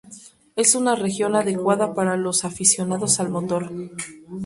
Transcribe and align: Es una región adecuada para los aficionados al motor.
Es 0.55 0.73
una 0.73 0.95
región 0.95 1.35
adecuada 1.35 1.93
para 1.93 2.17
los 2.17 2.43
aficionados 2.43 3.19
al 3.19 3.29
motor. 3.29 3.71